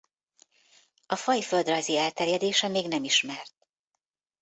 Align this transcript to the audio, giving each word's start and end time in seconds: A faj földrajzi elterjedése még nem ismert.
A 1.05 1.15
faj 1.15 1.41
földrajzi 1.41 1.97
elterjedése 1.97 2.67
még 2.67 2.87
nem 2.87 3.03
ismert. 3.03 3.53